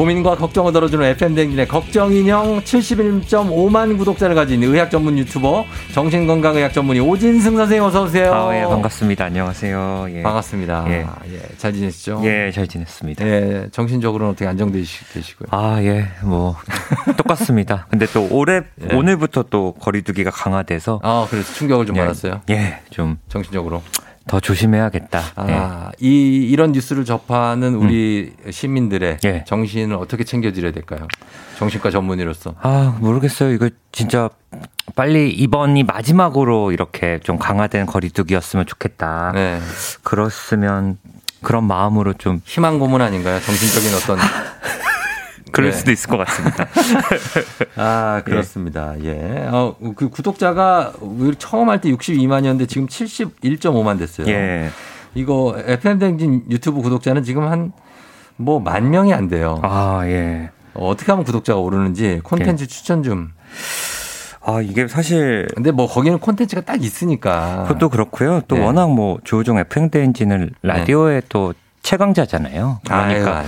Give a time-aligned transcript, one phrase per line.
[0.00, 7.84] 고민과 걱정을 덜어주는 FM댕진의 걱정인형 71.5만 구독자를 가진 의학 전문 유튜버 정신건강의학 전문의 오진승 선생님
[7.84, 8.32] 어서오세요.
[8.32, 9.26] 아, 예, 반갑습니다.
[9.26, 10.06] 안녕하세요.
[10.08, 10.22] 예.
[10.22, 10.86] 반갑습니다.
[10.88, 11.06] 예.
[11.34, 11.40] 예.
[11.58, 12.22] 잘 지내시죠?
[12.24, 13.26] 예, 잘 지냈습니다.
[13.26, 15.48] 예, 정신적으로는 어떻게 안정되시고요?
[15.50, 16.56] 아, 예, 뭐,
[17.18, 17.86] 똑같습니다.
[17.92, 18.94] 근데 또 올해, 예.
[18.94, 21.00] 오늘부터 또 거리두기가 강화돼서.
[21.02, 22.40] 아, 그래서 충격을 좀 예, 받았어요?
[22.48, 23.18] 예, 좀.
[23.28, 23.82] 정신적으로.
[24.26, 25.22] 더 조심해야겠다.
[25.34, 25.58] 아, 네.
[26.00, 28.52] 이 이런 뉴스를 접하는 우리 음.
[28.52, 29.44] 시민들의 네.
[29.46, 31.08] 정신을 어떻게 챙겨드려야 될까요?
[31.58, 32.54] 정신과 전문의로서.
[32.62, 33.52] 아 모르겠어요.
[33.52, 34.28] 이거 진짜
[34.94, 39.32] 빨리 이번이 마지막으로 이렇게 좀 강화된 거리두기였으면 좋겠다.
[39.34, 39.60] 네.
[40.02, 40.98] 그렇으면
[41.42, 43.40] 그런 마음으로 좀 희망 고문 아닌가요?
[43.40, 44.18] 정신적인 어떤
[45.52, 45.76] 그럴 네.
[45.76, 46.66] 수도 있을 것 같습니다.
[47.76, 48.94] 아, 그렇습니다.
[49.02, 49.08] 예.
[49.44, 49.48] 예.
[49.50, 50.92] 어, 그 구독자가
[51.38, 54.26] 처음 할 때 62만이었는데 지금 71.5만 됐어요.
[54.28, 54.70] 예.
[55.14, 57.72] 이거 FM댕진 유튜브 구독자는 지금 한
[58.36, 59.60] 뭐 만 명이 안 돼요.
[59.62, 60.50] 아, 예.
[60.74, 62.66] 어, 어떻게 하면 구독자가 오르는지 콘텐츠 예.
[62.66, 63.32] 추천 좀.
[64.42, 65.46] 아, 이게 사실.
[65.54, 67.64] 근데 뭐 거기는 콘텐츠가 딱 있으니까.
[67.68, 68.40] 그것도 그렇고요.
[68.48, 68.64] 또 네.
[68.64, 71.26] 워낙 뭐 조우종 FM대행진을 라디오에 네.
[71.28, 72.80] 또 최강자잖아요.
[72.84, 73.46] 그러니까 아유,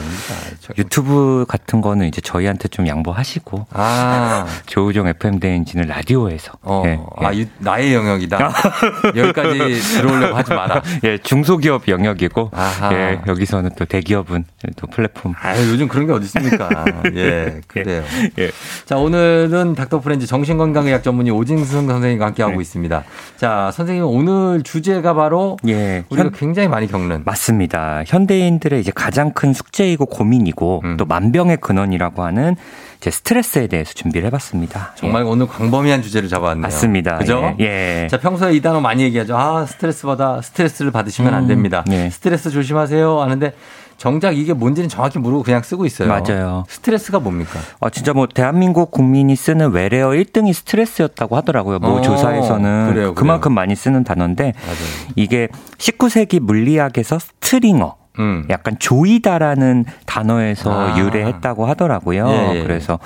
[0.78, 4.46] 유튜브 같은 거는 이제 저희한테 좀 양보하시고 아.
[4.66, 6.82] 조우종 FM 대행진을 라디오에서 어.
[6.86, 7.26] 예, 예.
[7.26, 8.52] 아 유, 나의 영역이다.
[9.14, 10.82] 여기까지 들어오려고 하지 마라.
[11.04, 12.92] 예, 중소기업 영역이고 아하.
[12.94, 14.44] 예, 여기서는 또 대기업은
[14.76, 15.34] 또 플랫폼.
[15.40, 16.84] 아 요즘 그런 게 어디 있습니까?
[17.14, 18.02] 예, 그래요.
[18.38, 18.50] 예.
[18.86, 22.62] 자, 오늘은 닥터 프렌즈 정신건강의학 전문의 오진승 선생님과 함께 하고 네.
[22.62, 23.04] 있습니다.
[23.36, 28.02] 자, 선생님 오늘 주제가 바로 예, 우리가 현, 굉장히 많이 겪는 맞습니다.
[28.06, 30.96] 현 현대인들의 이제 가장 큰 숙제이고 고민이고 음.
[30.96, 32.56] 또 만병의 근원이라고 하는
[32.98, 34.92] 이제 스트레스에 대해서 준비를 해봤습니다.
[34.96, 35.28] 정말 예.
[35.28, 36.62] 오늘 광범위한 주제를 잡아왔네요.
[36.62, 37.18] 맞습니다.
[37.18, 37.54] 그죠?
[37.60, 38.02] 예.
[38.04, 38.08] 예.
[38.08, 39.36] 자, 평소에 이 단어 많이 얘기하죠.
[39.36, 40.40] 아, 스트레스 받아.
[40.40, 41.36] 스트레스를 받으시면 음.
[41.38, 41.84] 안 됩니다.
[41.90, 42.10] 예.
[42.10, 43.20] 스트레스 조심하세요.
[43.20, 43.52] 하는데
[43.96, 46.08] 정작 이게 뭔지는 정확히 모르고 그냥 쓰고 있어요.
[46.08, 46.64] 맞아요.
[46.68, 47.58] 스트레스가 뭡니까?
[47.80, 51.78] 아, 진짜 뭐 대한민국 국민이 쓰는 외래어 1등이 스트레스였다고 하더라고요.
[51.80, 53.54] 뭐 어, 조사에서는 그래요, 그만큼 그래요.
[53.54, 55.12] 많이 쓰는 단어인데 맞아요.
[55.16, 58.46] 이게 19세기 물리학에서 스트링어 음.
[58.50, 60.98] 약간 조이다라는 단어에서 아.
[60.98, 62.28] 유래했다고 하더라고요.
[62.28, 62.62] 예, 예.
[62.62, 62.98] 그래서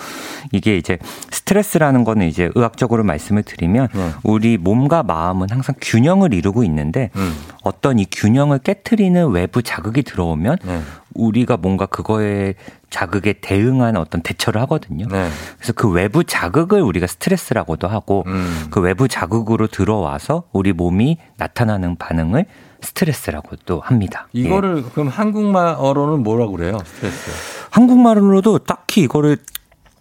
[0.53, 0.99] 이게 이제
[1.31, 4.13] 스트레스라는 거는 이제 의학적으로 말씀을 드리면 음.
[4.23, 7.35] 우리 몸과 마음은 항상 균형을 이루고 있는데 음.
[7.63, 10.81] 어떤 이 균형을 깨뜨리는 외부 자극이 들어오면 네.
[11.15, 12.55] 우리가 뭔가 그거에
[12.91, 15.07] 자극에 대응하는 어떤 대처를 하거든요.
[15.09, 15.29] 네.
[15.57, 18.67] 그래서 그 외부 자극을 우리가 스트레스라고도 하고 음.
[18.71, 22.47] 그 외부 자극으로 들어와서 우리 몸이 나타나는 반응을
[22.87, 24.29] 스트레스라고 또 합니다.
[24.33, 24.91] 이거를 예.
[24.93, 26.79] 그럼 한국말어로는 뭐라고 그래요?
[26.85, 27.31] 스트레스.
[27.71, 29.39] 한국말로도 딱히 이거를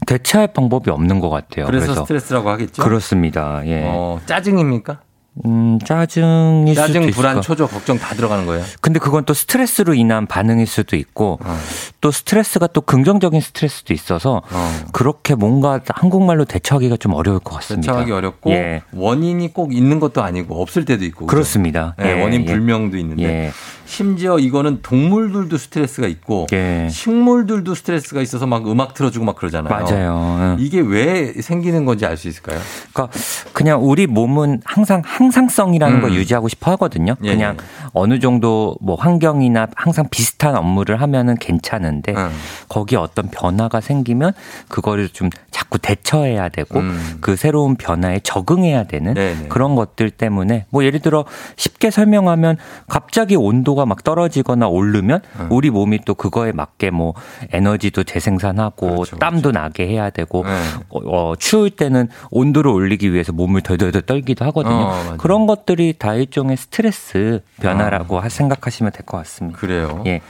[0.05, 1.65] 대체할 방법이 없는 것 같아요.
[1.65, 2.83] 그래서, 그래서 스트레스라고 하겠죠?
[2.83, 3.61] 그렇습니다.
[3.65, 3.83] 예.
[3.85, 4.99] 어, 짜증입니까?
[5.43, 8.63] 음, 짜증이 짜증, 불안, 초조, 걱정 다 들어가는 거예요.
[8.79, 11.57] 근데 그건 또 스트레스로 인한 반응일 수도 있고 어.
[11.99, 14.71] 또 스트레스가 또 긍정적인 스트레스도 있어서 어.
[14.93, 17.91] 그렇게 뭔가 한국말로 대처하기가 좀 어려울 것 같습니다.
[17.91, 18.83] 대처하기 어렵고 예.
[18.93, 21.95] 원인이 꼭 있는 것도 아니고 없을 때도 있고 그렇습니다.
[22.01, 22.45] 예, 원인 예.
[22.45, 23.51] 불명도 있는데 예.
[23.85, 26.87] 심지어 이거는 동물들도 스트레스가 있고 예.
[26.89, 29.73] 식물들도 스트레스가 있어서 막 음악 틀어주고 막 그러잖아요.
[29.73, 30.55] 맞아요.
[30.59, 30.63] 예.
[30.63, 32.59] 이게 왜 생기는 건지 알 수 있을까요?
[32.93, 33.17] 그러니까
[33.51, 36.01] 그냥 우리 몸은 항상 항상성이라는 음.
[36.01, 37.15] 걸 유지하고 싶어 하거든요.
[37.23, 37.31] 예.
[37.31, 37.57] 그냥
[37.91, 42.29] 어느 정도 뭐 환경이나 항상 비슷한 업무를 하면은 괜찮은데 음.
[42.69, 44.33] 거기에 어떤 변화가 생기면
[44.69, 47.17] 그거를 좀 자꾸 대처해야 되고 음.
[47.21, 49.47] 그 새로운 변화에 적응해야 되는 네네.
[49.49, 51.25] 그런 것들 때문에 뭐 예를 들어
[51.57, 52.57] 쉽게 설명하면
[52.87, 55.47] 갑자기 온도 온도가 막 떨어지거나 오르면 음.
[55.51, 57.13] 우리 몸이 또 그거에 맞게 뭐
[57.51, 59.59] 에너지도 재생산하고 그렇죠, 땀도 그렇죠.
[59.59, 60.49] 나게 해야 되고 네.
[60.89, 60.99] 어,
[61.31, 64.73] 어, 추울 때는 온도를 올리기 위해서 몸을 덜덜덜 떨기도 하거든요.
[64.75, 68.29] 어, 그런 것들이 다 일종의 스트레스 변화라고 어.
[68.29, 69.59] 생각하시면 될 것 같습니다.
[69.59, 70.01] 그래요.
[70.07, 70.21] 예.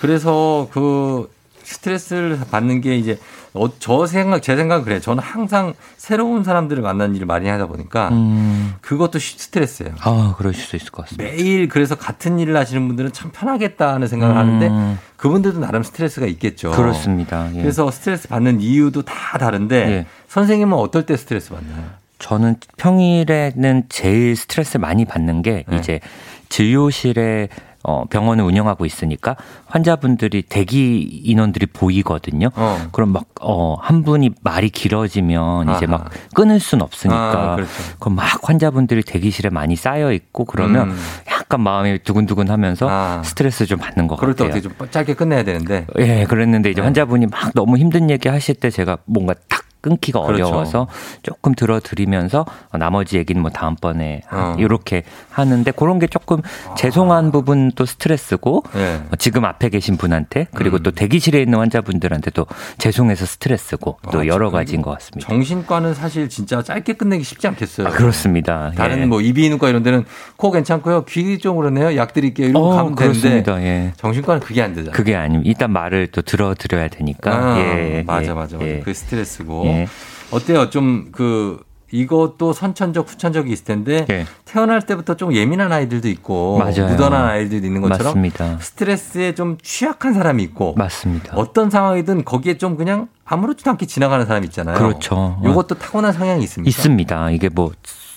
[0.00, 1.30] 그래서 그
[1.72, 3.18] 스트레스를 받는 게 이제
[3.54, 5.00] 어, 저 생각, 제 생각은 그래요.
[5.00, 8.74] 저는 항상 새로운 사람들을 만나는 일을 많이 하다 보니까 음.
[8.80, 9.94] 그것도 스트레스예요.
[10.00, 11.24] 아, 그러실 수 있을 것 같습니다.
[11.24, 14.38] 매일 그래서 같은 일을 하시는 분들은 참 편하겠다 하는 생각을 음.
[14.38, 16.70] 하는데 그분들도 나름 스트레스가 있겠죠.
[16.70, 17.48] 그렇습니다.
[17.54, 17.60] 예.
[17.60, 20.06] 그래서 스트레스 받는 이유도 다 다른데 예.
[20.28, 21.84] 선생님은 어떨 때 스트레스 받나요?
[22.18, 25.76] 저는 평일에는 제일 스트레스 많이 받는 게 네.
[25.76, 26.00] 이제
[26.48, 27.48] 진료실에
[27.84, 29.36] 어, 병원을 운영하고 있으니까
[29.66, 32.50] 환자분들이 대기 인원들이 보이거든요.
[32.54, 32.88] 어.
[32.92, 35.76] 그럼 막, 어, 한 분이 말이 길어지면 아하.
[35.76, 37.52] 이제 막 끊을 순 없으니까.
[37.52, 37.70] 아, 그렇죠.
[37.98, 40.96] 그럼 막 환자분들이 대기실에 많이 쌓여 있고 그러면 음.
[41.28, 43.22] 약간 마음이 두근두근 하면서 아.
[43.24, 44.50] 스트레스 좀 받는 것 그럴 같아요.
[44.50, 45.86] 그럴 때 어떻게 좀 짧게 끝내야 되는데.
[45.98, 46.84] 예, 그랬는데 이제 네.
[46.84, 50.46] 환자분이 막 너무 힘든 얘기 하실 때 제가 뭔가 딱 끊기가 그렇죠.
[50.46, 50.86] 어려워서
[51.22, 52.46] 조금 들어드리면서
[52.78, 54.54] 나머지 얘기는 뭐 다음번에 어.
[54.58, 56.40] 이렇게 하는데 그런 게 조금
[56.76, 57.30] 죄송한 아.
[57.30, 59.02] 부분도 스트레스고 네.
[59.18, 60.82] 지금 앞에 계신 분한테 그리고 음.
[60.84, 62.46] 또 대기실에 있는 환자분들한테도
[62.78, 65.28] 죄송해서 스트레스고 또 아, 여러 가지인 것 같습니다.
[65.28, 67.88] 정신과는 사실 진짜 짧게 끝내기 쉽지 않겠어요.
[67.88, 68.72] 아, 그렇습니다.
[68.76, 69.06] 다른 예.
[69.06, 70.04] 뭐 이비인후과 이런 데는
[70.36, 71.04] 코 괜찮고요.
[71.06, 71.96] 귀 쪽으로네요.
[71.96, 72.52] 약 드릴게요.
[72.52, 73.56] 거 어, 가면 그렇습니다.
[73.56, 73.92] 되는데 예.
[73.96, 74.92] 정신과는 그게 안 되잖아요.
[74.92, 77.32] 그게 아니면 일단 말을 또 들어드려야 되니까.
[77.32, 78.58] 아, 예, 맞아 예, 맞아.
[78.60, 78.80] 예.
[78.84, 79.71] 그 스트레스고.
[79.72, 79.88] 예.
[80.30, 80.70] 어때요?
[80.70, 84.26] 좀그 이것도 선천적 후천적이 있을 텐데 예.
[84.46, 86.88] 태어날 때부터 좀 예민한 아이들도 있고 맞아요.
[86.88, 88.58] 무던한 아이들도 있는 것처럼 맞습니다.
[88.60, 91.34] 스트레스에 좀 취약한 사람이 있고 맞습니다.
[91.36, 94.76] 어떤 상황이든 거기에 좀 그냥 아무렇지도 않게 지나가는 사람 있잖아요.
[94.76, 95.38] 그렇죠.
[95.44, 96.68] 이것도 타고난 성향이 있습니다.
[96.68, 97.30] 있습니다.
[97.30, 97.72] 이게 뭐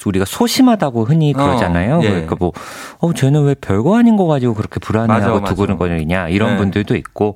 [0.06, 1.98] 우리가 소심하다고 흔히 어, 그러잖아요.
[1.98, 2.10] 어, 예.
[2.10, 2.52] 그러니까 뭐,
[3.00, 6.58] 어, 쟤는 왜 별거 아닌 거 가지고 그렇게 불안해하고 두근거리냐 이런 네.
[6.58, 7.36] 분들도 있고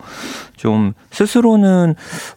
[0.56, 1.96] 좀 스스로는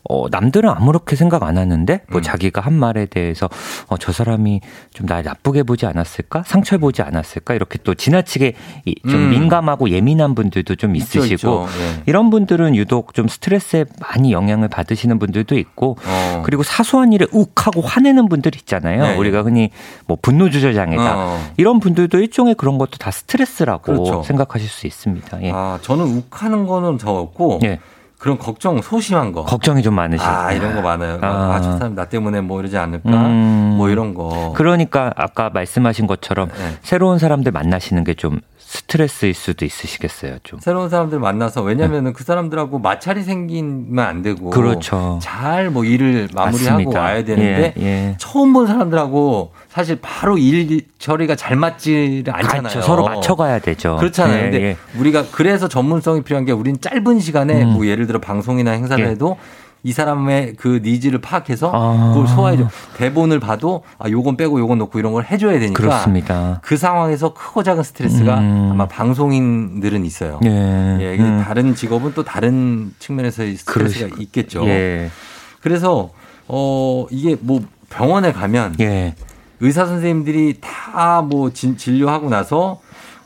[0.08, 2.23] 어, 남들은 아무렇게 생각 안 하는데 뭐 음.
[2.23, 3.49] 자기가 한 말에 대해서
[3.88, 4.61] 어, 저 사람이
[4.93, 6.44] 좀 날 나쁘게 보지 않았을까?
[6.46, 7.55] 상처 보지 않았을까?
[7.55, 8.55] 이렇게 또 지나치게
[9.11, 9.31] 좀 음.
[9.31, 11.67] 민감하고 예민한 분들도 좀 있으시고 있죠, 있죠.
[11.79, 12.02] 네.
[12.06, 16.43] 이런 분들은 유독 좀 스트레스에 많이 영향을 받으시는 분들도 있고 어.
[16.46, 19.02] 그리고 사소한 일에 욱하고 화내는 분들 있잖아요.
[19.02, 19.17] 네.
[19.17, 19.70] 우리가 흔히
[20.06, 21.15] 뭐 분노 조절 장애다.
[21.17, 21.39] 어.
[21.57, 24.23] 이런 분들도 일종의 그런 것도 다 스트레스라고 그렇죠.
[24.23, 25.43] 생각하실 수 있습니다.
[25.43, 25.51] 예.
[25.53, 27.81] 아, 저는 욱하는 거는 저 없고 예.
[28.19, 29.43] 그런 걱정, 소심한 거.
[29.45, 30.31] 걱정이 좀 많으시고.
[30.31, 31.19] 아, 이런 거 많아요.
[31.23, 33.11] 아, 아저 사람 나 때문에 뭐 이러지 않을까?
[33.11, 33.75] 음.
[33.77, 34.53] 뭐 이런 거.
[34.57, 36.77] 그러니까 아까 말씀하신 것처럼 네.
[36.83, 38.39] 새로운 사람들 만나시는 게 좀
[38.73, 40.59] 스트레스일 수도 있으시겠어요, 좀.
[40.59, 42.13] 새로운 사람들 만나서 왜냐면은 네.
[42.15, 44.49] 그 사람들하고 마찰이 생기면 안 되고.
[44.49, 45.19] 그렇죠.
[45.23, 47.01] 잘 뭐 일을 마무리하고 맞습니다.
[47.01, 48.15] 와야 되는데 예, 예.
[48.19, 52.63] 처음 본 사람들하고 사실 바로 일 처리가 잘 맞지를 않잖아요.
[52.63, 52.81] 그렇죠.
[52.83, 53.97] 서로 맞춰가야 되죠.
[53.97, 54.39] 그렇잖아요.
[54.39, 54.77] 예, 근데 예.
[54.99, 57.75] 우리가 그래서 전문성이 필요한 게 우리는 짧은 시간에 음.
[57.75, 59.11] 뭐 예를 들어 방송이나 행사를 예.
[59.11, 59.37] 해도
[59.84, 62.12] 이 사람의 그 needs를 파악해서 아.
[62.14, 62.69] 그걸 소화해줘.
[62.96, 65.75] 대본을 봐도 아 요건 빼고 요건 넣고 이런 걸 해줘야 되니까.
[65.81, 66.61] 그렇습니다.
[66.62, 68.69] 그 상황에서 크고 작은 스트레스가 음.
[68.73, 70.38] 아마 방송인들은 있어요.
[70.44, 70.49] 예.
[71.00, 71.17] 예.
[71.19, 71.43] 음.
[71.44, 74.23] 다른 직업은 또 다른 측면에서의 스트레스가 그러시...
[74.23, 74.64] 있겠죠.
[74.67, 75.11] 예.
[75.61, 76.11] 그래서
[76.46, 79.14] 어 이게 뭐 병원에 가면 예.
[79.61, 82.81] 의사 선생님들이 다 뭐 진료하고 나서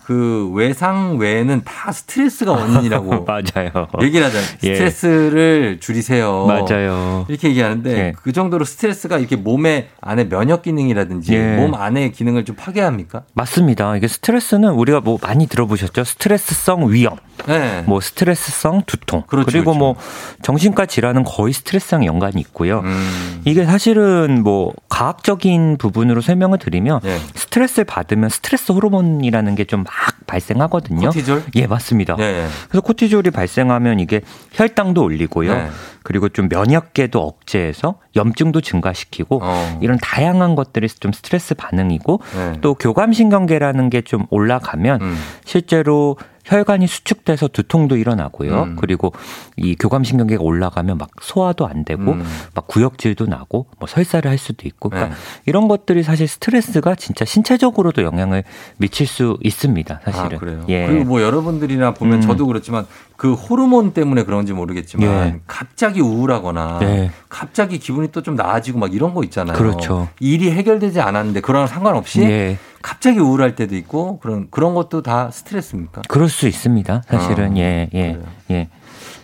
[0.07, 3.89] 그 외상 외에는 다 스트레스가 원인이라고 맞아요.
[4.03, 4.47] 얘기를 하잖아요.
[4.63, 4.75] 예.
[4.77, 6.47] 스트레스를 줄이세요.
[6.47, 7.27] 맞아요.
[7.29, 8.13] 이렇게 얘기하는데 예.
[8.23, 11.57] 그 정도로 스트레스가 이렇게 몸의 안에 면역 기능이라든지 예.
[11.57, 13.25] 몸 안의 기능을 좀 파괴합니까?
[13.35, 13.97] 맞습니다.
[13.97, 16.05] 이게 스트레스는 우리가 뭐 많이 들어보셨죠?
[16.05, 17.17] 스트레스성 위염,
[17.47, 17.83] 네.
[17.87, 19.79] 뭐 스트레스성 두통, 그렇죠, 그리고 그렇죠.
[19.79, 19.97] 뭐
[20.43, 22.81] 정신과 질환은 거의 스트레스랑 연관이 있고요.
[22.81, 23.43] 음.
[23.45, 27.19] 이게 사실은 뭐 과학적인 부분으로 설명을 드리면 네.
[27.35, 29.93] 스트레스를 받으면 스트레스 호르몬이라는 게 좀 막
[30.27, 31.09] 발생하거든요.
[31.09, 31.43] 코티졸?
[31.55, 32.17] 예, 맞습니다.
[32.17, 32.47] 네.
[32.69, 34.21] 그래서 코티졸이 발생하면 이게
[34.53, 35.55] 혈당도 올리고요.
[35.55, 35.69] 네.
[36.03, 39.79] 그리고 좀 면역계도 억제해서 염증도 증가시키고 어.
[39.83, 42.53] 이런 다양한 것들이 좀 스트레스 반응이고 네.
[42.61, 45.17] 또 교감신경계라는 게 좀 올라가면 음.
[45.45, 46.17] 실제로
[46.47, 48.63] 혈관이 수축돼서 두통도 일어나고요.
[48.63, 48.77] 음.
[48.77, 49.13] 그리고
[49.57, 52.25] 이 교감신경계가 올라가면 막 소화도 안 되고 음.
[52.55, 55.21] 막 구역질도 나고 뭐 설사를 할 수도 있고 그러니까 네.
[55.47, 58.45] 이런 것들이 사실 스트레스가 진짜 신체적으로도 영향을
[58.79, 60.01] 미칠 수 있습니다.
[60.05, 60.37] 사실은.
[60.37, 60.65] 아, 그래요.
[60.69, 60.87] 예.
[60.87, 62.21] 그리고 뭐 여러분들이나 보면 음.
[62.21, 65.41] 저도 그렇지만 그 호르몬 때문에 그런지 모르겠지만 예.
[65.47, 67.11] 갑자기 우울하거나 네.
[67.29, 69.57] 갑자기 기분이 또 좀 나아지고 막 이런 거 있잖아요.
[69.57, 70.09] 그렇죠.
[70.21, 72.59] 일이 해결되지 않았는데 그런 상관없이 예.
[72.83, 76.03] 갑자기 우울할 때도 있고 그런 그런 것도 다 스트레스입니까?
[76.09, 77.03] 그럴 수 있습니다.
[77.09, 78.19] 사실은 어, 예, 예,
[78.51, 78.69] 예.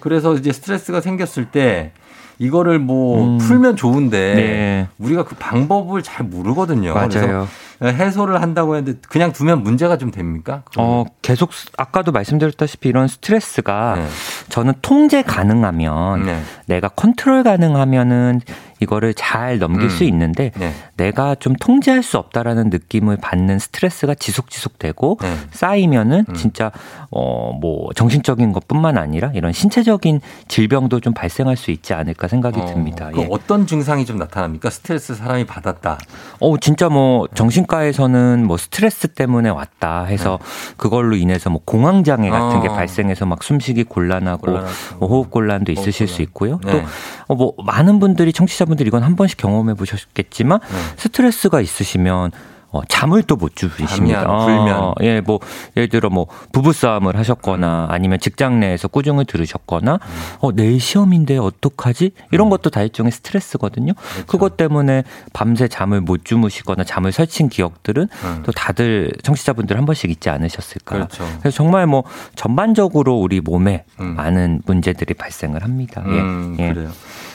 [0.01, 1.93] 그래서 이제 스트레스가 생겼을 때
[2.39, 3.39] 이거를 뭐 음.
[3.39, 4.89] 풀면 좋은데 네.
[4.99, 6.95] 우리가 그 방법을 잘 모르거든요.
[6.95, 7.49] 맞아요.
[7.83, 10.63] 해소를 한다고 했는데 그냥 두면 문제가 좀 됩니까?
[10.79, 14.07] 어, 계속 아까도 말씀드렸다시피 이런 스트레스가 네.
[14.49, 16.41] 저는 통제 가능하면 네.
[16.67, 18.41] 내가 컨트롤 가능하면은
[18.83, 19.89] 이거를 잘 넘길 음.
[19.89, 20.73] 수 있는데 네.
[20.97, 25.35] 내가 좀 통제할 수 없다라는 느낌을 받는 스트레스가 지속 지속되고 네.
[25.53, 26.35] 쌓이면은 음.
[26.35, 26.71] 진짜
[27.11, 32.67] 어 뭐 정신적인 것뿐만 아니라 이런 신체적인 질병도 좀 발생할 수 있지 않을까 생각이 어,
[32.67, 33.11] 듭니다.
[33.17, 33.29] 예.
[33.31, 34.71] 어떤 증상이 좀 나타납니까?
[34.71, 35.99] 스트레스 사람이 받았다.
[36.41, 40.75] 어 진짜 뭐 정신과에서는 뭐 스트레스 때문에 왔다 해서 네.
[40.77, 42.63] 그걸로 인해서 뭐 공황 장애 같은 어.
[42.63, 44.51] 게 발생해서 막 숨쉬기 곤란하고
[44.99, 46.17] 뭐 호흡 곤란도 있으실 곤란.
[46.17, 46.61] 수 있고요.
[46.65, 46.85] 네.
[47.29, 50.77] 또뭐 어, 많은 분들이 청취자 여러분들 이건 한 번씩 경험해 보셨겠지만 네.
[50.97, 52.31] 스트레스가 있으시면
[52.71, 54.27] 어, 잠을 또 못 주무십니다.
[54.47, 54.79] 불면.
[54.81, 55.41] 어, 예, 뭐
[55.77, 60.37] 예를 들어 뭐 부부 싸움을 하셨거나 아니면 직장 내에서 꾸중을 들으셨거나 음.
[60.41, 62.13] 어, 내일 시험인데 어떡하지?
[62.31, 62.51] 이런 음.
[62.51, 63.93] 것도 다 일종의 스트레스거든요.
[63.93, 64.27] 그렇죠.
[64.27, 68.43] 그것 때문에 밤새 잠을 못 주무시거나 잠을 설친 기억들은 음.
[68.47, 70.95] 또 다들 청취자분들 한 번씩 있지 않으셨을까?
[70.95, 71.25] 그렇죠.
[71.41, 72.05] 그래서 정말 뭐
[72.37, 74.15] 전반적으로 우리 몸에 음.
[74.17, 76.03] 많은 문제들이 발생을 합니다.
[76.07, 76.65] 예.
[76.65, 76.73] 예.
[76.73, 76.91] 그래요.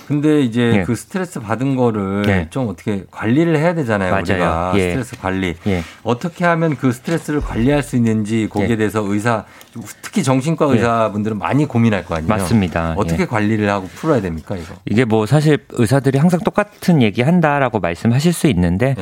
[0.07, 0.83] 근데 이제 예.
[0.83, 2.47] 그 스트레스 받은 거를 예.
[2.49, 4.11] 좀 어떻게 관리를 해야 되잖아요.
[4.11, 4.23] 맞아요.
[4.23, 4.89] 우리가 예.
[4.89, 5.55] 스트레스 관리.
[5.67, 5.83] 예.
[6.03, 8.75] 어떻게 하면 그 스트레스를 관리할 수 있는지 거기에 예.
[8.77, 9.43] 대해서 의사
[10.01, 10.73] 특히 정신과 예.
[10.75, 12.29] 의사분들은 많이 고민할 거 아니에요.
[12.29, 12.93] 맞습니다.
[12.95, 14.75] 어떻게 관리를 하고 풀어야 됩니까, 이거?
[14.85, 18.95] 이게 뭐 사실 의사들이 항상 똑같은 얘기 한다라고 말씀하실 수 있는데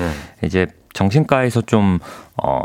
[0.43, 1.99] 이제 정신과에서 좀
[2.41, 2.61] 어,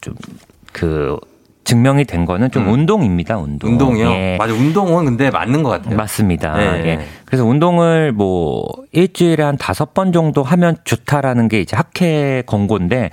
[0.00, 1.16] 좀그
[1.64, 2.72] 증명이 된 거는 좀 음.
[2.72, 3.38] 운동입니다.
[3.38, 3.70] 운동.
[3.70, 4.10] 운동이요?
[4.10, 4.36] 예.
[4.38, 4.52] 맞아.
[4.52, 5.96] 운동은 근데 맞는 것 같아요.
[5.96, 6.60] 맞습니다.
[6.60, 6.84] 예.
[6.86, 7.06] 예.
[7.24, 13.10] 그래서 운동을 뭐 일주일에 한 다섯 번 정도 하면 좋다라는 게 이제 학회 권고인데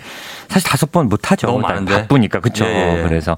[0.50, 1.48] 사실 다섯 번 못 하죠.
[1.48, 1.94] 너무 많은데.
[2.02, 2.40] 바쁘니까.
[2.42, 2.66] 그렇죠.
[2.66, 3.04] 예.
[3.08, 3.38] 그래서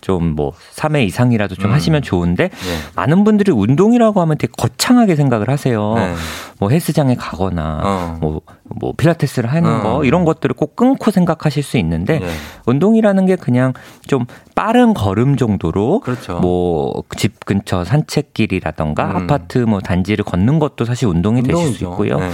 [0.00, 1.74] 좀 뭐 3회 이상이라도 좀 음.
[1.74, 2.48] 하시면 좋은데 예.
[2.94, 5.94] 많은 분들이 운동이라고 하면 되게 거창하게 생각을 하세요.
[5.94, 6.14] 네.
[6.58, 8.18] 뭐 헬스장에 가거나 어.
[8.20, 8.40] 뭐,
[8.76, 9.82] 뭐 필라테스를 하는 어.
[9.82, 12.28] 거 이런 것들을 꼭 끊고 생각하실 수 있는데 예.
[12.66, 13.72] 운동이라는 게 그냥
[14.06, 16.38] 좀 빠른 걸음 정도로 그렇죠.
[16.40, 19.16] 뭐집 근처 산책길이라던가 음.
[19.16, 21.58] 아파트 뭐 단지를 걷는 것도 사실 운동이 운동이죠.
[21.58, 22.18] 되실 수 있고요.
[22.18, 22.30] 네.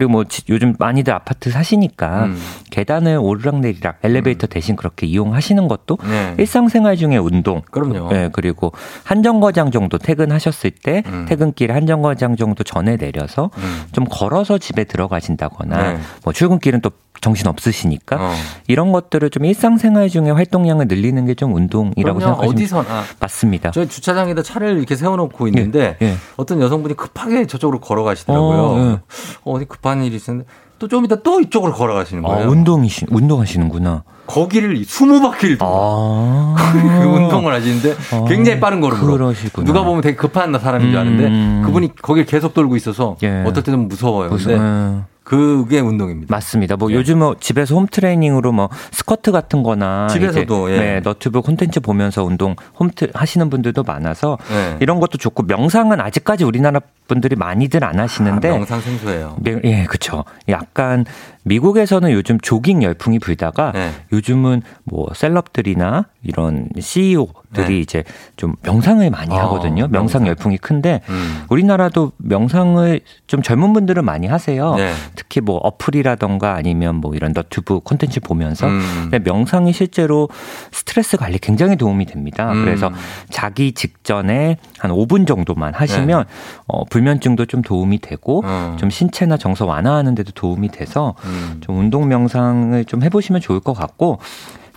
[0.00, 2.38] 그리고 뭐 요즘 많이들 아파트 사시니까 음.
[2.70, 4.48] 계단을 오르락내리락 엘리베이터 음.
[4.48, 6.34] 대신 그렇게 이용하시는 것도 네.
[6.38, 7.60] 일상생활 중에 운동.
[7.70, 8.08] 그럼요.
[8.08, 8.72] 네, 그리고
[9.04, 11.26] 한 정거장 정도 퇴근하셨을 때 음.
[11.28, 13.82] 퇴근길에 한 정거장 정도 전에 내려서 음.
[13.92, 15.98] 좀 걸어서 집에 들어가신다거나 네.
[16.24, 16.90] 뭐 출근길은 또
[17.20, 18.32] 정신 없으시니까 어.
[18.66, 23.70] 이런 것들을 좀 일상생활 중에 활동량을 늘리는 게 좀 운동이라고 생각하시면 어디서나 맞습니다.
[23.70, 26.14] 저희 주차장에다 차를 이렇게 세워놓고 있는데 예, 예.
[26.36, 28.58] 어떤 여성분이 급하게 저쪽으로 걸어가시더라고요.
[28.58, 29.00] 어, 예.
[29.44, 30.48] 어, 디 급한 일이 있었는데
[30.78, 32.46] 또 좀 이따 또 이쪽으로 걸어가시는 거예요.
[32.46, 34.02] 아, 운동이시 운동하시는구나.
[34.26, 39.12] 거기를 20바퀴를 아~ 그 운동을 하시는데 아~ 굉장히 빠른 걸음으로.
[39.12, 39.66] 그러시구나.
[39.66, 43.42] 누가 보면 되게 급한 사람인 줄 아는데 음~ 그분이 거기를 계속 돌고 있어서 예.
[43.46, 44.30] 어떨 때는 무서워요.
[44.30, 45.04] 근데 무서워.
[45.30, 46.34] 그게 운동입니다.
[46.34, 46.74] 맞습니다.
[46.74, 46.96] 뭐 네.
[46.96, 50.76] 요즘 뭐 집에서 홈 트레이닝으로 뭐 스쿼트 같은 거나 집에서도 예.
[50.76, 54.76] 네, 너튜브 콘텐츠 보면서 운동 홈트 하시는 분들도 많아서 네.
[54.80, 59.36] 이런 것도 좋고 명상은 아직까지 우리나라 분들이 많이들 안 하시는데 아, 명상 생소해요.
[59.62, 60.24] 예, 그렇죠.
[60.48, 61.04] 약간
[61.44, 63.92] 미국에서는 요즘 조깅 열풍이 불다가 네.
[64.12, 67.78] 요즘은 뭐 셀럽들이나 이런 CEO들이 네.
[67.80, 68.04] 이제
[68.36, 69.88] 좀 명상을 많이 어, 하거든요.
[69.88, 71.44] 명상, 열풍이 큰데 음.
[71.48, 74.74] 우리나라도 명상을 좀 젊은 분들은 많이 하세요.
[74.76, 74.92] 네.
[75.16, 79.08] 특히 뭐 어플이라던가 아니면 뭐 이런 너튜브 콘텐츠 보면서 음.
[79.10, 80.28] 근데 명상이 실제로
[80.72, 82.52] 스트레스 관리 굉장히 도움이 됩니다.
[82.52, 82.64] 음.
[82.64, 82.92] 그래서
[83.30, 86.34] 자기 직전에 한 5분 정도만 하시면 네.
[86.66, 88.76] 어, 불면증도 좀 도움이 되고 어.
[88.78, 91.60] 좀 신체나 정서 완화하는 데도 도움이 돼서 음.
[91.60, 94.18] 좀 운동 명상을 좀 해보시면 좋을 것 같고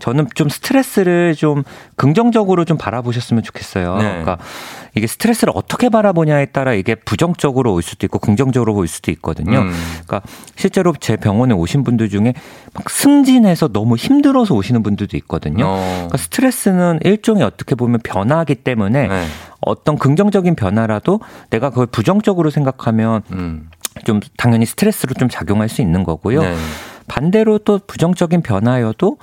[0.03, 1.63] 저는 좀 스트레스를 좀
[1.95, 3.95] 긍정적으로 좀 바라보셨으면 좋겠어요.
[3.95, 4.03] 네.
[4.03, 4.37] 그러니까
[4.95, 9.59] 이게 스트레스를 어떻게 바라보냐에 따라 이게 부정적으로 올 수도 있고 긍정적으로 올 수도 있거든요.
[9.59, 9.71] 음.
[10.05, 10.21] 그러니까
[10.57, 12.33] 실제로 제 병원에 오신 분들 중에
[12.73, 15.65] 막 승진해서 너무 힘들어서 오시는 분들도 있거든요.
[15.65, 15.91] 어.
[15.93, 19.25] 그러니까 스트레스는 일종의 어떻게 보면 변화기 때문에 네.
[19.61, 23.69] 어떤 긍정적인 변화라도 내가 그걸 부정적으로 생각하면 음.
[24.05, 26.41] 좀 당연히 스트레스로 좀 작용할 수 있는 거고요.
[26.41, 26.55] 네.
[27.07, 29.17] 반대로 또 부정적인 변화여도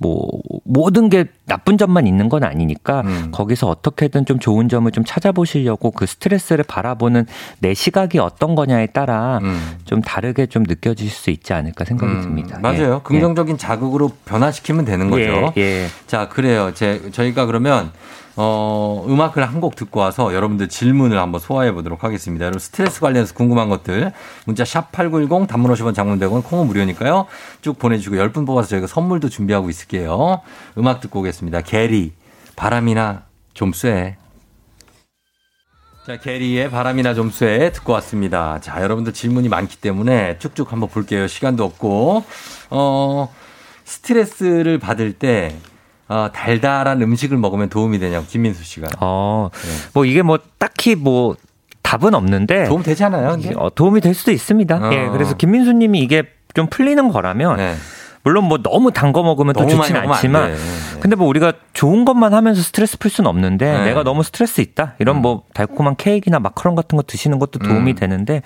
[0.00, 0.26] 뭐
[0.64, 3.28] 모든 게 나쁜 점만 있는 건 아니니까 음.
[3.32, 7.26] 거기서 어떻게든 좀 좋은 점을 좀 찾아보시려고 그 스트레스를 바라보는
[7.58, 9.76] 내 시각이 어떤 거냐에 따라 음.
[9.84, 12.20] 좀 다르게 좀 느껴질 수 있지 않을까 생각이 음.
[12.22, 12.58] 듭니다.
[12.62, 12.94] 맞아요.
[12.94, 13.00] 예.
[13.04, 15.52] 긍정적인 자극으로 변화시키면 되는 거죠.
[15.58, 15.60] 예.
[15.60, 15.86] 예.
[16.06, 16.72] 자, 그래요.
[16.74, 17.92] 제 저희가 그러면
[18.36, 22.44] 어, 음악을 한 곡 듣고 와서 여러분들 질문을 한번 소화해 보도록 하겠습니다.
[22.46, 24.12] 여러분 스트레스 관련해서 궁금한 것들
[24.46, 27.26] 문자 샵 8910 단문 50원 장문 100원 콩은 무료니까요.
[27.60, 30.40] 쭉 보내주시고 10분 뽑아서 저희가 선물도 준비하고 있을게요.
[30.78, 31.60] 음악 듣고 오겠습니다.
[31.62, 32.12] 게리
[32.56, 34.16] 바람이나 좀 쐬.
[36.06, 38.58] 자, 게리의 바람이나 좀 쐬 듣고 왔습니다.
[38.60, 41.26] 자, 여러분들 질문이 많기 때문에 쭉쭉 한번 볼게요.
[41.26, 42.24] 시간도 없고.
[42.70, 43.34] 어,
[43.84, 45.56] 스트레스를 받을 때
[46.10, 48.88] 어, 달달한 음식을 먹으면 도움이 되냐고 김민수 씨가.
[48.98, 49.68] 어, 네.
[49.94, 51.36] 뭐 이게 뭐 딱히 뭐
[51.82, 53.38] 답은 없는데 도움 되지 않아요?
[53.56, 54.76] 어, 도움이 될 수도 있습니다.
[54.76, 54.92] 어.
[54.92, 57.56] 예, 그래서 김민수님이 이게 좀 풀리는 거라면.
[57.58, 57.76] 네.
[58.22, 60.56] 물론 뭐 너무 단 거 먹으면 또 좋진 않지만 네.
[61.00, 63.84] 근데 뭐 우리가 좋은 것만 하면서 스트레스 풀 수는 없는데 네.
[63.86, 65.22] 내가 너무 스트레스 있다 이런 음.
[65.22, 67.96] 뭐 달콤한 케이크나 마카롱 같은 거 드시는 것도 도움이 음.
[67.96, 68.42] 되는데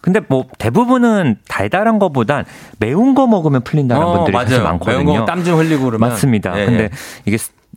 [0.00, 2.44] 근데 뭐 대부분은 달달한 거보단
[2.78, 4.48] 매운 거 먹으면 풀린다는 어, 분들이 맞아요.
[4.48, 5.24] 사실 많거든요.
[5.26, 6.58] 땀 좀 흘리고 그러면 맞습니다.
[6.58, 6.90] 예, 근데 예.
[7.26, 7.36] 이게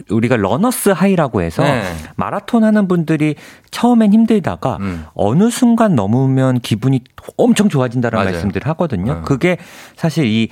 [0.09, 1.83] 우리가 러너스 하이라고 해서 네.
[2.15, 3.35] 마라톤 하는 분들이
[3.71, 5.05] 처음엔 힘들다가 음.
[5.13, 7.01] 어느 순간 넘으면 기분이
[7.37, 9.15] 엄청 좋아진다는 말씀들을 하거든요.
[9.15, 9.21] 네.
[9.23, 9.57] 그게
[9.95, 10.49] 사실 이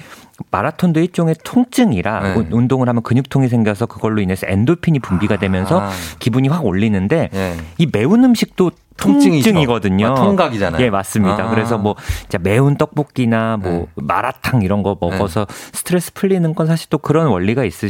[0.49, 2.47] 마라톤도 일종의 통증이라 네.
[2.51, 5.91] 운동을 하면 근육통이 생겨서 그걸로 인해서 엔도핀이 분비가 되면서 아.
[6.19, 7.57] 기분이 확 올리는데 네.
[7.77, 10.07] 이 매운 음식도 통증이거든요.
[10.07, 10.83] 아, 통각이잖아요.
[10.83, 11.45] 예, 맞습니다.
[11.45, 11.49] 아.
[11.49, 13.85] 그래서 뭐 진짜 매운 떡볶이나 뭐 네.
[13.95, 15.53] 마라탕 이런 거 먹어서 네.
[15.73, 17.87] 스트레스 풀리는 건 사실 또 그런 원리가 있으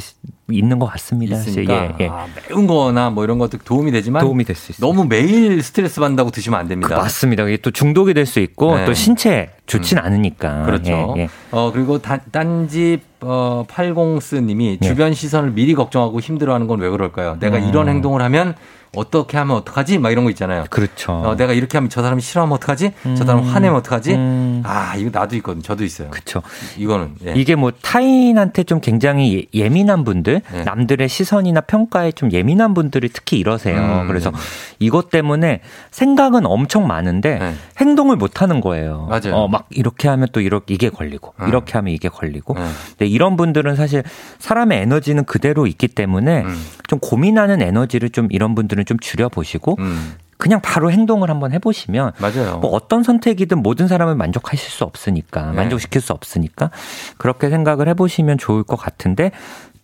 [0.53, 1.35] 있는 것 같습니다.
[1.37, 2.07] 있으니까 예, 예.
[2.07, 4.87] 아, 매운 거나 뭐 이런 것도 도움이 되지만 도움이 될 수 있어요.
[4.87, 6.95] 너무 매일 스트레스 받는다고 드시면 안 됩니다.
[6.95, 7.43] 그 맞습니다.
[7.47, 8.85] 이게 또 중독이 될 수 있고 네.
[8.85, 10.03] 또 신체 좋진 음.
[10.05, 10.63] 않으니까.
[10.63, 11.13] 그렇죠.
[11.17, 11.29] 예, 예.
[11.51, 14.87] 어 그리고 단, 딴지 어 80스님이 예.
[14.87, 17.37] 주변 시선을 미리 걱정하고 힘들어하는 건 왜 그럴까요?
[17.39, 17.69] 내가 음.
[17.69, 18.55] 이런 행동을 하면
[18.93, 19.99] 어떻게 하면 어떡하지?
[19.99, 20.65] 막 이런 거 있잖아요.
[20.69, 21.13] 그렇죠.
[21.13, 22.91] 어, 내가 이렇게 하면 저 사람이 싫어하면 어떡하지?
[23.05, 23.15] 음.
[23.15, 24.15] 저 사람 화내면 어떡하지?
[24.15, 24.61] 음.
[24.65, 25.61] 아, 이거 나도 있거든.
[25.61, 26.09] 저도 있어요.
[26.09, 26.41] 그렇죠.
[26.77, 27.33] 이거는 예.
[27.35, 30.63] 이게 뭐 타인한테 좀 굉장히 예, 예민한 분들, 예.
[30.63, 33.79] 남들의 시선이나 평가에 좀 예민한 분들이 특히 이러세요.
[33.79, 34.07] 음.
[34.07, 34.31] 그래서
[34.79, 37.53] 이것 때문에 생각은 엄청 많은데 네.
[37.79, 39.07] 행동을 못 하는 거예요.
[39.09, 39.35] 맞아요.
[39.35, 41.47] 어, 막 이렇게 하면 또 이렇게 이게 걸리고 음.
[41.47, 42.55] 이렇게 하면 이게 걸리고.
[42.55, 42.61] 네.
[42.89, 44.03] 근데 이런 분들은 사실
[44.39, 46.65] 사람의 에너지는 그대로 있기 때문에 음.
[46.87, 50.15] 좀 고민하는 에너지를 좀 이런 분들은 좀 줄여 보시고 음.
[50.37, 52.57] 그냥 바로 행동을 한번 해보시면 맞아요.
[52.57, 55.51] 뭐 어떤 선택이든 모든 사람을 만족하실 수 없으니까 네.
[55.53, 56.71] 만족시킬 수 없으니까
[57.17, 59.31] 그렇게 생각을 해보시면 좋을 것 같은데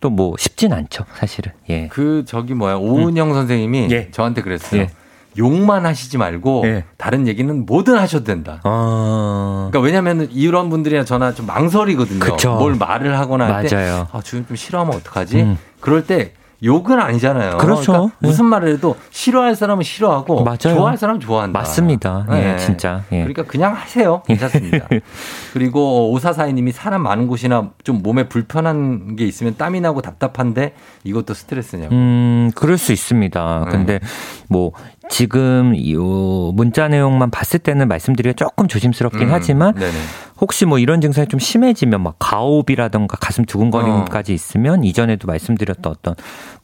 [0.00, 1.88] 또 뭐 쉽진 않죠 사실은 예.
[1.88, 3.34] 그 저기 뭐야 오은영 음.
[3.34, 4.10] 선생님이 예.
[4.10, 4.82] 저한테 그랬어요.
[4.82, 4.90] 예.
[5.36, 6.84] 욕만 하시지 말고 예.
[6.96, 8.60] 다른 얘기는 뭐든 하셔도 된다.
[8.64, 9.68] 어...
[9.70, 12.18] 그러니까 왜냐하면 이런 분들이나 저나 좀 망설이거든요.
[12.18, 12.56] 그쵸.
[12.56, 15.42] 뭘 말을 하거나 할 때, 아, 주변 좀 싫어하면 어떡하지?
[15.42, 15.58] 음.
[15.80, 17.58] 그럴 때 욕은 아니잖아요.
[17.58, 17.92] 그렇죠.
[17.92, 18.50] 그러니까 무슨 네.
[18.50, 20.58] 말을 해도 싫어할 사람은 싫어하고 맞아요.
[20.58, 21.58] 좋아할 사람은 좋아한다.
[21.58, 22.26] 맞습니다.
[22.30, 22.52] 예, 네.
[22.54, 23.04] 예, 진짜.
[23.12, 23.18] 예.
[23.18, 24.22] 그러니까 그냥 하세요.
[24.26, 24.88] 괜찮습니다.
[25.52, 30.74] 그리고 오사사이님이 사람 많은 곳이나 좀 몸에 불편한 게 있으면 땀이 나고 답답한데
[31.04, 31.94] 이것도 스트레스냐고.
[31.94, 33.62] 음, 그럴 수 있습니다.
[33.66, 33.70] 네.
[33.70, 34.00] 근데
[34.48, 34.72] 뭐
[35.08, 39.92] 지금 이 문자 내용만 봤을 때는 말씀드리기가 조금 조심스럽긴 음, 하지만 네네.
[40.40, 44.34] 혹시 뭐 이런 증상이 좀 심해지면 막 가오비라던가 가슴 두근거림까지 어.
[44.34, 46.14] 있으면 이전에도 말씀드렸던 어떤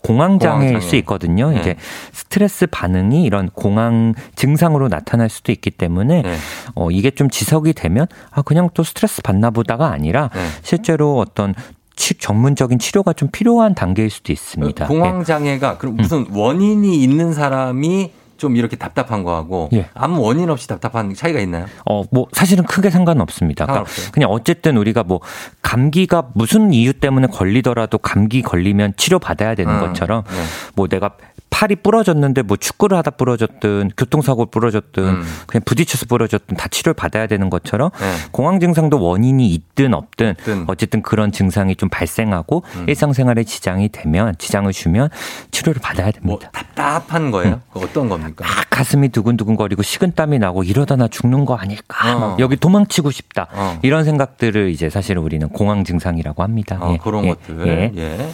[0.03, 1.51] 공황장애일 수 있거든요.
[1.51, 1.61] 네.
[1.61, 1.77] 이제
[2.13, 6.37] 스트레스 반응이 이런 공황 증상으로 나타날 수도 있기 때문에 네.
[6.75, 10.41] 어 이게 좀 지속이 되면 아 그냥 또 스트레스 받나 보다가 아니라 네.
[10.63, 11.55] 실제로 어떤
[11.97, 14.87] 치, 전문적인 치료가 좀 필요한 단계일 수도 있습니다.
[14.87, 16.37] 공황 장애가 그럼 무슨 음.
[16.37, 19.89] 원인이 있는 사람이 좀 이렇게 답답한 거하고 예.
[19.95, 21.67] 아무 원인 없이 답답한 차이가 있나요?
[21.87, 23.67] 어, 뭐 사실은 크게 상관없습니다.
[23.67, 25.21] 그러니까 그냥 어쨌든 우리가 뭐
[25.63, 29.81] 감기가 무슨 이유 때문에 걸리더라도 감기 걸리면 치료 받아야 되는 음.
[29.81, 30.43] 것처럼 네.
[30.75, 31.11] 뭐 내가
[31.55, 35.23] 팔이 부러졌는데 뭐 축구를 하다 부러졌든 교통사고 부러졌든 음.
[35.47, 38.15] 그냥 부딪혀서 부러졌든 다 치료를 받아야 되는 것처럼 네.
[38.33, 40.65] 공황 증상도 원인이 있든 없든 있든.
[40.67, 42.89] 어쨌든 그런 증상이 좀 발생하고 음.
[42.89, 45.11] 일상생활에 지장이 되면 지장을 주면
[45.53, 46.25] 치료를 받아야 됩니다.
[46.25, 46.39] 뭐
[46.85, 47.55] 답답한 거예요?
[47.55, 47.83] 음.
[47.83, 48.45] 어떤 겁니까?
[48.47, 52.17] 아, 가슴이 두근두근거리고 식은땀이 나고 이러다 나 죽는 거 아닐까?
[52.17, 52.37] 어.
[52.39, 53.49] 여기 도망치고 싶다.
[53.53, 53.79] 어.
[53.83, 56.79] 이런 생각들을 이제 사실은 우리는 공황 증상이라고 합니다.
[56.81, 56.99] 어, 예.
[56.99, 57.29] 그런 예.
[57.31, 57.67] 것들.
[57.67, 57.93] 예.
[57.97, 58.29] 예.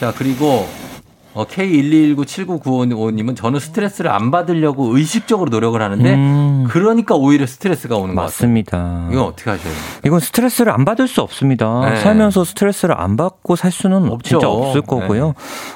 [0.00, 0.66] 자 그리고
[1.34, 6.51] 어, K1197995님은 저는 스트레스를 안 받으려고 의식적으로 노력을 하는데 음.
[6.72, 9.06] 그러니까 오히려 스트레스가 오는 거 맞습니다.
[9.12, 9.74] 이건 어떻게 하셔요?
[10.06, 11.90] 이건 스트레스를 안 받을 수 없습니다.
[11.90, 12.00] 네.
[12.00, 14.38] 살면서 스트레스를 안 받고 살 수는 없죠.
[14.38, 15.26] 진짜 없을 거고요.
[15.26, 15.32] 네.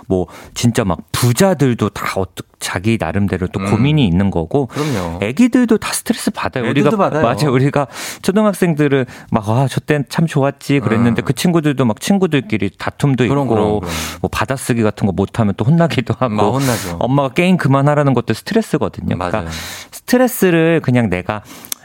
[0.07, 3.71] 뭐 진짜 막 부자들도 다 어떻게 자기 나름대로 또 음.
[3.71, 4.67] 고민이 있는 거고.
[4.67, 5.21] 그럼요.
[5.23, 6.69] 애기들도 다 스트레스 받아요.
[6.69, 7.23] 우리가 받아요.
[7.23, 7.53] 맞아요.
[7.53, 7.87] 우리가
[8.23, 11.25] 초등학생들은 막 아, 저땐 참 좋았지 그랬는데 음.
[11.25, 13.93] 그 친구들도 막 친구들끼리 다툼도 그럼, 있고 그럼, 그럼.
[14.21, 16.59] 뭐 받아쓰기 같은 거 못 하면 또 혼나기도 하고.
[16.59, 16.97] 혼나죠.
[16.99, 19.17] 엄마가 게임 그만하라는 것도 스트레스거든요.
[19.17, 19.31] 맞아요.
[19.31, 19.53] 그러니까
[19.93, 21.43] 스트레스를 그냥 내가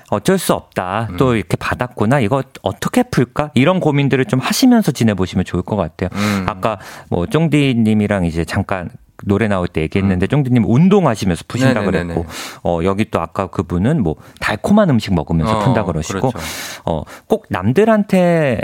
[0.10, 1.08] 어쩔 수 없다.
[1.12, 1.18] 음.
[1.18, 2.20] 또 이렇게 받았구나.
[2.20, 3.52] 이거 어떻게 풀까?
[3.54, 6.10] 이런 고민들을 좀 하시면서 지내보시면 좋을 것 같아요.
[6.14, 6.46] 음.
[6.50, 8.90] 아까 뭐 쫑디님이랑 이제 잠깐
[9.26, 10.28] 노래 나올 때 얘기했는데 음.
[10.28, 12.14] 쫑디님 운동하시면서 푸신다 네네네네.
[12.14, 12.26] 그랬고
[12.64, 16.40] 어 여기 또 아까 그분은 뭐 달콤한 음식 먹으면서 어, 푼다 그러시고 그렇죠.
[16.84, 18.62] 어꼭 남들한테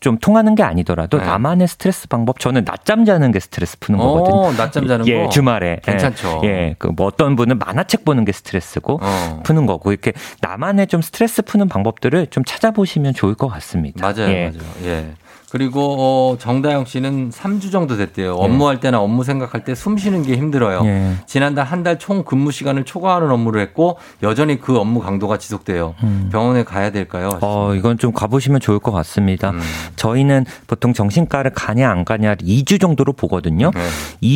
[0.00, 1.24] 좀 통하는 게 아니더라도 네.
[1.26, 4.36] 나만의 스트레스 방법 저는 낮잠 자는 게 스트레스 푸는 거거든요.
[4.42, 5.28] 오, 낮잠 자는 예, 거.
[5.28, 6.42] 주말에 괜찮죠.
[6.44, 9.40] 예, 예 그 뭐 어떤 분은 만화책 보는 게 스트레스고 어.
[9.42, 14.00] 푸는 거고 이렇게 나만의 좀 스트레스 푸는 방법들을 좀 찾아보시면 좋을 것 같습니다.
[14.06, 14.52] 맞아요, 예.
[14.54, 14.68] 맞아요.
[14.84, 15.14] 예.
[15.50, 18.36] 그리고 어, 정다영 씨는 3주 정도 됐대요.
[18.36, 18.44] 네.
[18.44, 20.82] 업무할 때나 업무 생각할 때 숨 쉬는 게 힘들어요.
[20.82, 21.14] 네.
[21.26, 25.94] 지난달 한 달 총 근무 시간을 초과하는 업무를 했고 여전히 그 업무 강도가 지속돼요.
[26.02, 26.28] 음.
[26.30, 27.38] 병원에 가야 될까요?
[27.40, 29.50] 어, 이건 좀 가보시면 좋을 것 같습니다.
[29.50, 29.60] 음.
[29.96, 33.70] 저희는 보통 정신과를 가냐 안 가냐 2주 정도로 보거든요.
[33.74, 33.88] 네.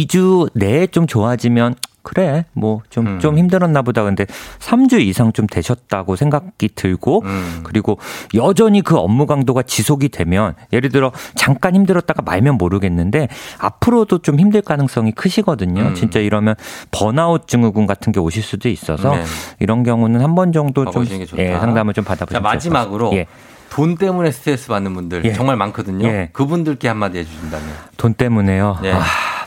[0.06, 3.18] 2주 내에 좀 좋아지면 그래 뭐 좀좀 음.
[3.20, 4.26] 좀 힘들었나 보다 근데
[4.58, 7.60] 3주 이상 좀 되셨다고 생각이 들고 음.
[7.62, 7.98] 그리고
[8.34, 14.62] 여전히 그 업무 강도가 지속이 되면 예를 들어 잠깐 힘들었다가 말면 모르겠는데 앞으로도 좀 힘들
[14.62, 15.80] 가능성이 크시거든요.
[15.82, 15.94] 음.
[15.94, 16.56] 진짜 이러면
[16.90, 19.24] 번아웃 증후군 같은 게 오실 수도 있어서 네.
[19.60, 23.26] 이런 경우는 한 번 정도 좀 예, 상담을 좀 받아보시면 자, 마지막으로 예.
[23.68, 25.32] 돈 때문에 스트레스 받는 분들 예.
[25.34, 26.06] 정말 많거든요.
[26.06, 26.30] 예.
[26.32, 27.68] 그분들께 한마디 해주신다면.
[27.98, 28.78] 돈 때문에요.
[28.82, 28.92] 네.
[28.92, 29.02] 아,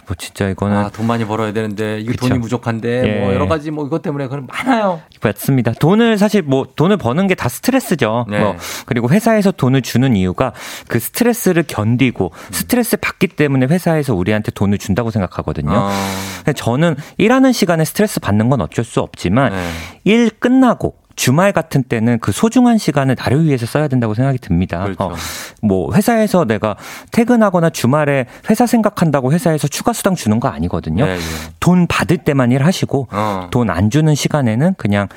[0.07, 3.19] 뭐 진짜 이거는 아, 돈 많이 벌어야 되는데 이게 돈이 부족한데 예.
[3.21, 5.01] 뭐 여러 가지 뭐 이것 때문에 그런 많아요.
[5.21, 5.73] 맞습니다.
[5.73, 8.25] 돈을 사실 뭐 돈을 버는 게 다 스트레스죠.
[8.29, 8.39] 네.
[8.39, 10.53] 뭐 그리고 회사에서 돈을 주는 이유가
[10.87, 12.51] 그 스트레스를 견디고 음.
[12.53, 15.71] 스트레스 받기 때문에 회사에서 우리한테 돈을 준다고 생각하거든요.
[15.73, 15.91] 어.
[16.55, 19.69] 저는 일하는 시간에 스트레스 받는 건 어쩔 수 없지만 네.
[20.05, 24.83] 일 끝나고 주말 같은 때는 그 소중한 시간을 나를 위해서 써야 된다고 생각이 듭니다.
[24.83, 25.03] 그렇죠.
[25.03, 25.13] 어,
[25.61, 26.75] 뭐 회사에서 내가
[27.11, 31.05] 퇴근하거나 주말에 회사 생각한다고 회사에서 추가 수당 주는 거 아니거든요.
[31.05, 31.21] 네, 네.
[31.59, 33.47] 돈 받을 때만 일하시고 어.
[33.51, 35.07] 돈안 주는 시간에는 그냥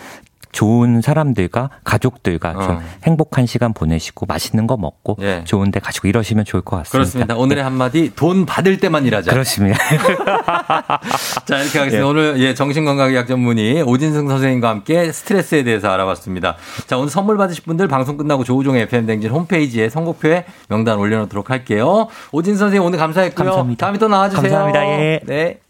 [0.53, 2.63] 좋은 사람들과 가족들과 어.
[2.63, 5.43] 좀 행복한 시간 보내시고 맛있는 거 먹고 예.
[5.45, 6.93] 좋은 데 가시고 이러시면 좋을 것 같습니다.
[6.93, 7.37] 그렇습니다.
[7.37, 9.31] 오늘의 한마디 돈 받을 때만 일하자.
[9.31, 9.79] 그렇습니다.
[11.45, 11.99] 자 이렇게 하겠습니다.
[11.99, 12.01] 예.
[12.01, 16.57] 오늘 예, 정신건강의학 전문의 오진승 선생님과 함께 스트레스에 대해서 알아봤습니다.
[16.87, 22.09] 자 오늘 선물 받으실 분들 방송 끝나고 조우종의 FM 댕진 홈페이지에 선곡표에 명단 올려놓도록 할게요.
[22.33, 23.47] 오진 선생님 오늘 감사했고요.
[23.47, 23.87] 감사합니다.
[23.87, 24.43] 다음에 또 나와주세요.
[24.43, 24.87] 감사합니다.
[24.87, 25.21] 예.
[25.25, 25.61] 네.